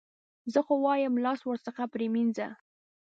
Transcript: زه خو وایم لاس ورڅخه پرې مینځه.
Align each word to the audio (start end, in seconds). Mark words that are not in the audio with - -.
زه 0.53 0.59
خو 0.65 0.73
وایم 0.85 1.13
لاس 1.23 1.39
ورڅخه 1.45 1.83
پرې 1.93 2.07
مینځه. 2.13 2.47